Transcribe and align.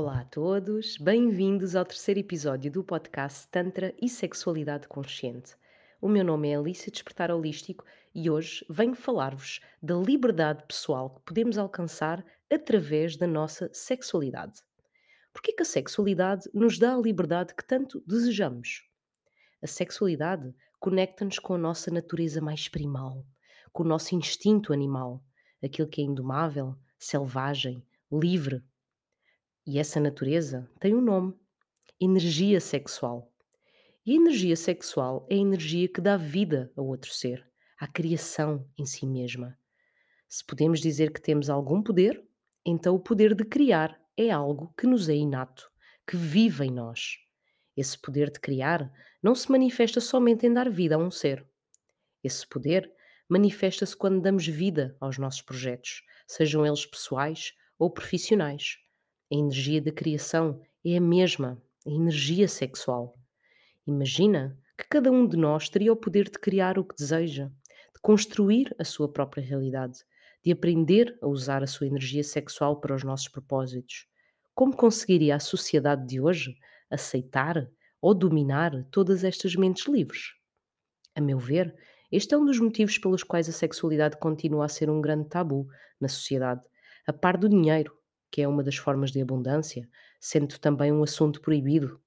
Olá 0.00 0.20
a 0.20 0.24
todos, 0.24 0.96
bem-vindos 0.96 1.74
ao 1.74 1.84
terceiro 1.84 2.20
episódio 2.20 2.70
do 2.70 2.84
podcast 2.84 3.48
Tantra 3.48 3.92
e 4.00 4.08
Sexualidade 4.08 4.86
Consciente. 4.86 5.56
O 6.00 6.08
meu 6.08 6.22
nome 6.22 6.50
é 6.50 6.54
Alicia 6.54 6.92
Despertar 6.92 7.32
Holístico 7.32 7.84
e 8.14 8.30
hoje 8.30 8.64
venho 8.70 8.94
falar-vos 8.94 9.58
da 9.82 9.96
liberdade 9.96 10.62
pessoal 10.68 11.10
que 11.10 11.22
podemos 11.22 11.58
alcançar 11.58 12.24
através 12.48 13.16
da 13.16 13.26
nossa 13.26 13.68
sexualidade. 13.72 14.62
Porque 15.32 15.52
que 15.52 15.62
a 15.62 15.66
sexualidade 15.66 16.48
nos 16.54 16.78
dá 16.78 16.94
a 16.94 17.00
liberdade 17.00 17.52
que 17.52 17.66
tanto 17.66 18.00
desejamos? 18.06 18.88
A 19.60 19.66
sexualidade 19.66 20.54
conecta-nos 20.78 21.40
com 21.40 21.54
a 21.54 21.58
nossa 21.58 21.90
natureza 21.90 22.40
mais 22.40 22.68
primal, 22.68 23.26
com 23.72 23.82
o 23.82 23.88
nosso 23.88 24.14
instinto 24.14 24.72
animal, 24.72 25.20
aquilo 25.60 25.88
que 25.88 26.00
é 26.00 26.04
indomável, 26.04 26.76
selvagem, 27.00 27.84
livre 28.12 28.62
e 29.68 29.78
essa 29.78 30.00
natureza 30.00 30.66
tem 30.80 30.94
um 30.94 31.00
nome: 31.02 31.34
energia 32.00 32.58
sexual. 32.58 33.30
E 34.04 34.12
a 34.12 34.14
energia 34.14 34.56
sexual 34.56 35.26
é 35.28 35.34
a 35.34 35.38
energia 35.38 35.86
que 35.86 36.00
dá 36.00 36.16
vida 36.16 36.72
a 36.74 36.80
outro 36.80 37.12
ser, 37.12 37.46
à 37.78 37.86
criação 37.86 38.66
em 38.78 38.86
si 38.86 39.06
mesma. 39.06 39.58
Se 40.26 40.42
podemos 40.42 40.80
dizer 40.80 41.12
que 41.12 41.20
temos 41.20 41.50
algum 41.50 41.82
poder, 41.82 42.26
então 42.64 42.94
o 42.94 42.98
poder 42.98 43.34
de 43.34 43.44
criar 43.44 44.00
é 44.16 44.30
algo 44.30 44.72
que 44.74 44.86
nos 44.86 45.06
é 45.10 45.14
inato, 45.14 45.70
que 46.06 46.16
vive 46.16 46.64
em 46.64 46.70
nós. 46.70 47.18
Esse 47.76 47.98
poder 47.98 48.30
de 48.30 48.40
criar 48.40 48.90
não 49.22 49.34
se 49.34 49.52
manifesta 49.52 50.00
somente 50.00 50.46
em 50.46 50.52
dar 50.52 50.70
vida 50.70 50.94
a 50.94 50.98
um 50.98 51.10
ser. 51.10 51.46
Esse 52.24 52.46
poder 52.46 52.90
manifesta-se 53.28 53.94
quando 53.94 54.22
damos 54.22 54.46
vida 54.46 54.96
aos 54.98 55.18
nossos 55.18 55.42
projetos, 55.42 56.02
sejam 56.26 56.64
eles 56.64 56.86
pessoais 56.86 57.52
ou 57.78 57.90
profissionais. 57.90 58.78
A 59.30 59.34
energia 59.34 59.80
da 59.82 59.92
criação 59.92 60.60
é 60.84 60.96
a 60.96 61.00
mesma, 61.00 61.60
a 61.86 61.90
energia 61.90 62.48
sexual. 62.48 63.14
Imagina 63.86 64.58
que 64.76 64.88
cada 64.88 65.10
um 65.10 65.26
de 65.26 65.36
nós 65.36 65.68
teria 65.68 65.92
o 65.92 65.96
poder 65.96 66.24
de 66.30 66.38
criar 66.38 66.78
o 66.78 66.84
que 66.84 66.94
deseja, 66.96 67.46
de 67.46 68.00
construir 68.00 68.74
a 68.78 68.84
sua 68.84 69.12
própria 69.12 69.44
realidade, 69.44 69.98
de 70.42 70.50
aprender 70.50 71.18
a 71.20 71.26
usar 71.26 71.62
a 71.62 71.66
sua 71.66 71.86
energia 71.86 72.24
sexual 72.24 72.80
para 72.80 72.94
os 72.94 73.04
nossos 73.04 73.28
propósitos. 73.28 74.06
Como 74.54 74.74
conseguiria 74.74 75.36
a 75.36 75.40
sociedade 75.40 76.06
de 76.06 76.20
hoje 76.20 76.56
aceitar 76.90 77.68
ou 78.00 78.14
dominar 78.14 78.86
todas 78.90 79.24
estas 79.24 79.54
mentes 79.56 79.86
livres? 79.86 80.34
A 81.14 81.20
meu 81.20 81.38
ver, 81.38 81.74
este 82.10 82.34
é 82.34 82.38
um 82.38 82.46
dos 82.46 82.58
motivos 82.58 82.96
pelos 82.96 83.22
quais 83.22 83.48
a 83.48 83.52
sexualidade 83.52 84.16
continua 84.16 84.64
a 84.64 84.68
ser 84.68 84.88
um 84.88 85.02
grande 85.02 85.28
tabu 85.28 85.68
na 86.00 86.08
sociedade, 86.08 86.62
a 87.06 87.12
par 87.12 87.36
do 87.36 87.48
dinheiro, 87.48 87.97
que 88.30 88.42
é 88.42 88.48
uma 88.48 88.62
das 88.62 88.76
formas 88.76 89.10
de 89.10 89.20
abundância, 89.20 89.88
sendo 90.20 90.58
também 90.58 90.92
um 90.92 91.02
assunto 91.02 91.40
proibido. 91.40 92.00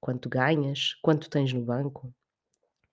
Quanto 0.00 0.28
ganhas, 0.28 0.94
quanto 1.02 1.28
tens 1.28 1.52
no 1.52 1.64
banco. 1.64 2.14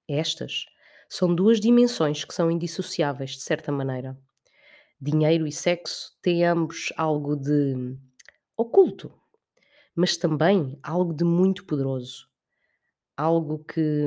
Estas 0.07 0.65
são 1.07 1.33
duas 1.33 1.59
dimensões 1.59 2.25
que 2.25 2.33
são 2.33 2.49
indissociáveis, 2.49 3.31
de 3.31 3.41
certa 3.41 3.71
maneira. 3.71 4.17
Dinheiro 4.99 5.45
e 5.45 5.51
sexo 5.51 6.17
têm 6.21 6.45
ambos 6.45 6.91
algo 6.97 7.35
de 7.35 7.95
oculto, 8.57 9.13
mas 9.95 10.17
também 10.17 10.79
algo 10.81 11.13
de 11.13 11.23
muito 11.23 11.65
poderoso. 11.65 12.27
Algo 13.15 13.63
que 13.63 14.03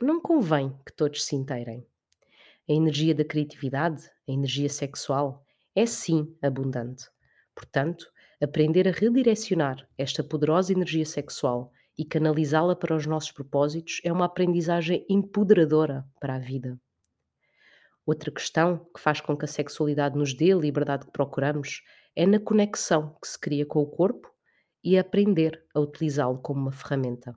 não 0.00 0.20
convém 0.20 0.76
que 0.84 0.92
todos 0.92 1.24
se 1.24 1.34
inteirem. 1.34 1.86
A 2.68 2.72
energia 2.72 3.14
da 3.14 3.24
criatividade, 3.24 4.08
a 4.28 4.32
energia 4.32 4.68
sexual, 4.68 5.44
é 5.74 5.86
sim 5.86 6.36
abundante. 6.42 7.06
Portanto, 7.54 8.11
aprender 8.42 8.88
a 8.88 8.90
redirecionar 8.90 9.88
esta 9.96 10.24
poderosa 10.24 10.72
energia 10.72 11.06
sexual 11.06 11.70
e 11.96 12.04
canalizá-la 12.04 12.74
para 12.74 12.96
os 12.96 13.06
nossos 13.06 13.30
propósitos 13.30 14.00
é 14.02 14.12
uma 14.12 14.24
aprendizagem 14.24 15.06
empoderadora 15.08 16.04
para 16.20 16.34
a 16.34 16.38
vida. 16.38 16.78
Outra 18.04 18.32
questão 18.32 18.84
que 18.92 19.00
faz 19.00 19.20
com 19.20 19.36
que 19.36 19.44
a 19.44 19.48
sexualidade 19.48 20.18
nos 20.18 20.34
dê 20.34 20.52
a 20.52 20.56
liberdade 20.56 21.06
que 21.06 21.12
procuramos 21.12 21.82
é 22.16 22.26
na 22.26 22.40
conexão 22.40 23.16
que 23.22 23.28
se 23.28 23.38
cria 23.38 23.64
com 23.64 23.80
o 23.80 23.86
corpo 23.86 24.28
e 24.82 24.98
aprender 24.98 25.64
a 25.72 25.78
utilizá-lo 25.78 26.38
como 26.38 26.62
uma 26.62 26.72
ferramenta. 26.72 27.36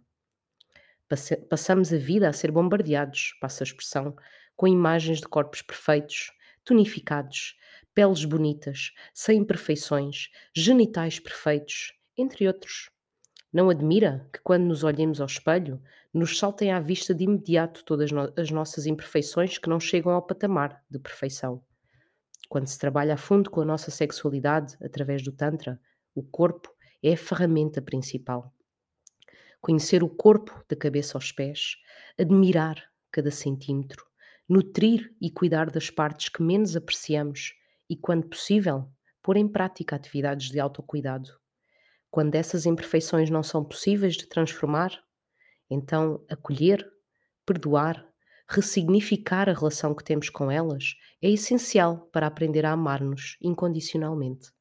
Passamos 1.49 1.93
a 1.93 1.97
vida 1.97 2.27
a 2.27 2.33
ser 2.33 2.49
bombardeados, 2.49 3.37
passa 3.39 3.63
a 3.63 3.65
expressão, 3.65 4.15
com 4.55 4.67
imagens 4.67 5.19
de 5.19 5.27
corpos 5.27 5.61
perfeitos, 5.61 6.31
tonificados, 6.65 7.55
peles 7.93 8.25
bonitas, 8.25 8.91
sem 9.13 9.39
imperfeições, 9.39 10.29
genitais 10.53 11.19
perfeitos, 11.19 11.93
entre 12.17 12.47
outros. 12.47 12.89
Não 13.53 13.69
admira 13.69 14.27
que, 14.33 14.39
quando 14.43 14.65
nos 14.65 14.83
olhemos 14.83 15.21
ao 15.21 15.27
espelho, 15.27 15.81
nos 16.13 16.37
saltem 16.37 16.71
à 16.71 16.79
vista 16.79 17.13
de 17.13 17.23
imediato 17.23 17.85
todas 17.85 18.09
as 18.37 18.51
nossas 18.51 18.85
imperfeições 18.85 19.57
que 19.57 19.69
não 19.69 19.79
chegam 19.79 20.11
ao 20.11 20.21
patamar 20.21 20.83
de 20.89 20.99
perfeição. 20.99 21.63
Quando 22.49 22.67
se 22.67 22.77
trabalha 22.77 23.13
a 23.13 23.17
fundo 23.17 23.49
com 23.49 23.61
a 23.61 23.65
nossa 23.65 23.91
sexualidade 23.91 24.75
através 24.83 25.23
do 25.23 25.31
Tantra, 25.31 25.79
o 26.13 26.21
corpo 26.21 26.73
é 27.01 27.13
a 27.13 27.17
ferramenta 27.17 27.81
principal. 27.81 28.53
Conhecer 29.61 30.03
o 30.03 30.09
corpo 30.09 30.63
da 30.67 30.75
cabeça 30.75 31.17
aos 31.17 31.31
pés, 31.31 31.77
admirar 32.19 32.91
cada 33.11 33.31
centímetro, 33.31 34.05
nutrir 34.47 35.11
e 35.19 35.31
cuidar 35.31 35.71
das 35.71 35.89
partes 35.89 36.29
que 36.29 36.41
menos 36.43 36.75
apreciamos 36.75 37.55
e, 37.89 37.95
quando 37.95 38.27
possível, 38.27 38.87
pôr 39.21 39.37
em 39.37 39.47
prática 39.47 39.95
atividades 39.95 40.49
de 40.49 40.59
autocuidado. 40.59 41.29
Quando 42.11 42.35
essas 42.35 42.65
imperfeições 42.65 43.29
não 43.29 43.41
são 43.41 43.65
possíveis 43.65 44.15
de 44.15 44.27
transformar, 44.27 44.91
então 45.69 46.23
acolher, 46.29 46.87
perdoar, 47.45 48.07
ressignificar 48.47 49.49
a 49.49 49.53
relação 49.53 49.95
que 49.95 50.03
temos 50.03 50.29
com 50.29 50.51
elas 50.51 50.95
é 51.21 51.29
essencial 51.29 52.07
para 52.11 52.27
aprender 52.27 52.65
a 52.65 52.71
amar-nos 52.71 53.37
incondicionalmente. 53.41 54.51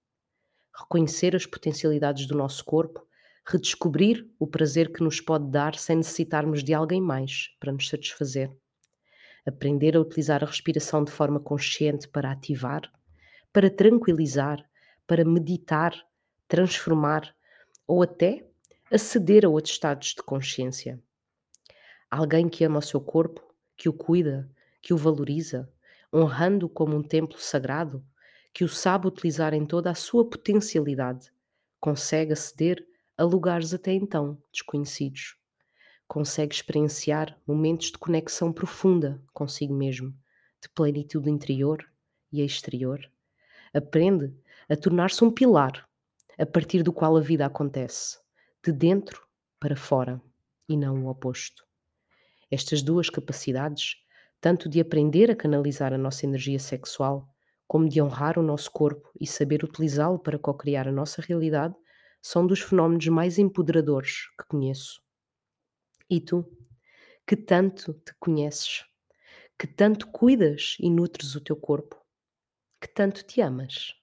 Reconhecer 0.75 1.37
as 1.37 1.45
potencialidades 1.45 2.27
do 2.27 2.37
nosso 2.37 2.65
corpo, 2.65 3.07
redescobrir 3.47 4.27
o 4.39 4.47
prazer 4.47 4.91
que 4.91 5.05
nos 5.05 5.21
pode 5.21 5.51
dar 5.51 5.75
sem 5.75 5.97
necessitarmos 5.97 6.65
de 6.65 6.73
alguém 6.73 7.03
mais 7.03 7.51
para 7.61 7.71
nos 7.71 7.89
satisfazer 7.89 8.51
aprender 9.47 9.97
a 9.97 10.01
utilizar 10.01 10.43
a 10.43 10.47
respiração 10.47 11.05
de 11.05 11.11
forma 11.11 11.39
consciente 11.39 12.09
para 12.09 12.31
ativar, 12.31 12.91
para 13.53 13.71
tranquilizar, 13.71 14.65
para 15.07 15.25
meditar, 15.25 15.95
transformar 16.49 17.35
ou 17.87 18.03
até 18.03 18.47
aceder 18.91 19.45
a 19.45 19.49
outros 19.49 19.75
estados 19.75 20.15
de 20.15 20.23
consciência. 20.23 21.03
Alguém 22.11 22.49
que 22.49 22.65
ama 22.65 22.79
o 22.79 22.83
seu 22.83 23.01
corpo, 23.01 23.43
que 23.77 23.89
o 23.89 23.93
cuida, 23.93 24.51
que 24.81 24.95
o 24.95 24.97
valoriza, 24.97 25.71
honrando-o 26.13 26.69
como 26.69 26.97
um 26.97 27.03
templo 27.03 27.39
sagrado, 27.39 28.05
que 28.53 28.65
o 28.65 28.69
sabe 28.69 29.09
utilizar 29.09 29.53
em 29.53 29.67
toda 29.67 29.91
a 29.91 29.95
sua 29.95 30.29
potencialidade, 30.29 31.31
consegue 31.81 32.33
aceder 32.33 32.87
a 33.17 33.25
lugares 33.25 33.75
até 33.75 33.93
então 33.93 34.41
desconhecidos 34.53 35.37
consegue 36.07 36.55
experienciar 36.55 37.39
momentos 37.47 37.89
de 37.91 37.99
conexão 37.99 38.53
profunda 38.53 39.23
consigo 39.33 39.75
mesmo, 39.75 40.15
de 40.61 40.69
plenitude 40.69 41.31
interior 41.31 41.85
e 42.33 42.43
exterior. 42.43 43.01
Aprende 43.73 44.33
a 44.69 44.77
tornar-se 44.77 45.25
um 45.25 45.31
pilar 45.31 45.89
a 46.39 46.47
partir 46.47 46.83
do 46.83 46.93
qual 46.93 47.17
a 47.17 47.21
vida 47.21 47.47
acontece, 47.47 48.19
de 48.63 48.73
dentro 48.73 49.27
para 49.59 49.77
fora 49.77 50.21
e 50.69 50.77
não 50.77 51.05
o 51.05 51.09
oposto. 51.09 51.65
Estas 52.51 52.83
duas 52.83 53.09
capacidades, 53.09 53.97
tanto 54.41 54.69
de 54.69 54.81
aprender 54.81 55.31
a 55.31 55.37
canalizar 55.37 55.93
a 55.93 55.99
nossa 55.99 56.27
energia 56.27 56.59
sexual, 56.59 57.29
como 57.67 57.89
de 57.89 58.01
honrar 58.01 58.39
o 58.39 58.43
nosso 58.43 58.71
corpo 58.71 59.11
e 59.21 59.27
saber 59.27 59.65
utilizá-lo 59.65 60.19
para 60.19 60.39
co-criar 60.39 60.87
a 60.87 60.93
nossa 60.93 61.23
realidade, 61.23 61.75
são 62.21 62.47
dos 62.47 62.61
fenómenos 62.61 63.07
mais 63.09 63.39
empoderadores 63.39 64.29
que 64.39 64.47
conheço. 64.47 65.04
E 66.15 66.21
tu, 66.21 66.49
que 67.27 67.35
tanto 67.35 67.93
te 67.93 68.15
conheces, 68.21 68.85
que 69.59 69.67
tanto 69.67 70.07
cuidas 70.13 70.77
e 70.79 70.89
nutres 70.89 71.35
o 71.35 71.41
teu 71.41 71.57
corpo, 71.57 72.01
que 72.81 72.87
tanto 72.87 73.25
te 73.25 73.41
amas? 73.41 73.97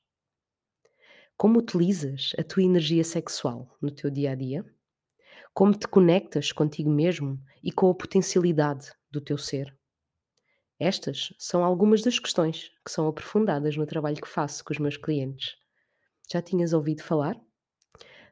Como 1.37 1.57
utilizas 1.57 2.33
a 2.37 2.43
tua 2.43 2.63
energia 2.63 3.05
sexual 3.05 3.77
no 3.81 3.89
teu 3.89 4.09
dia 4.09 4.31
a 4.31 4.35
dia? 4.35 4.65
Como 5.53 5.73
te 5.73 5.87
conectas 5.87 6.51
contigo 6.51 6.89
mesmo 6.89 7.41
e 7.63 7.71
com 7.71 7.89
a 7.89 7.95
potencialidade 7.95 8.91
do 9.09 9.21
teu 9.21 9.37
ser? 9.37 9.73
Estas 10.77 11.33
são 11.39 11.63
algumas 11.63 12.01
das 12.01 12.19
questões 12.19 12.73
que 12.85 12.91
são 12.91 13.07
aprofundadas 13.07 13.77
no 13.77 13.85
trabalho 13.85 14.21
que 14.21 14.27
faço 14.27 14.65
com 14.65 14.73
os 14.73 14.79
meus 14.79 14.97
clientes. 14.97 15.55
Já 16.29 16.41
tinhas 16.41 16.73
ouvido 16.73 17.03
falar? 17.03 17.39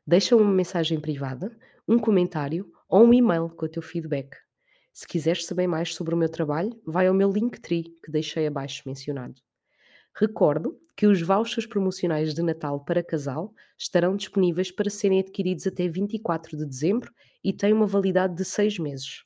Deixa 0.05 0.35
uma 0.35 0.51
mensagem 0.51 0.99
privada, 0.99 1.57
um 1.87 1.97
comentário 1.97 2.69
ou 2.89 3.05
um 3.05 3.13
e-mail 3.13 3.49
com 3.49 3.65
o 3.65 3.69
teu 3.69 3.81
feedback. 3.81 4.35
Se 4.91 5.07
quiseres 5.07 5.45
saber 5.45 5.67
mais 5.67 5.93
sobre 5.93 6.13
o 6.13 6.17
meu 6.17 6.27
trabalho, 6.27 6.71
vai 6.85 7.07
ao 7.07 7.13
meu 7.13 7.31
Linktree 7.31 7.95
que 8.03 8.11
deixei 8.11 8.47
abaixo 8.47 8.83
mencionado. 8.85 9.35
Recordo 10.15 10.77
que 10.97 11.07
os 11.07 11.21
vouchers 11.21 11.65
promocionais 11.65 12.33
de 12.33 12.41
Natal 12.41 12.83
para 12.83 13.03
casal 13.03 13.53
estarão 13.77 14.17
disponíveis 14.17 14.71
para 14.71 14.89
serem 14.89 15.19
adquiridos 15.19 15.65
até 15.65 15.87
24 15.87 16.57
de 16.57 16.65
dezembro 16.65 17.13
e 17.43 17.53
têm 17.53 17.71
uma 17.71 17.85
validade 17.85 18.35
de 18.35 18.43
6 18.43 18.79
meses. 18.79 19.23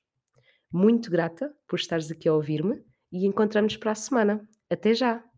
Muito 0.71 1.09
grata 1.09 1.51
por 1.67 1.79
estares 1.79 2.11
aqui 2.11 2.27
a 2.27 2.33
ouvir-me 2.33 2.83
e 3.11 3.25
encontramos 3.25 3.77
para 3.77 3.91
a 3.91 3.95
semana. 3.95 4.47
Até 4.69 4.93
já! 4.93 5.32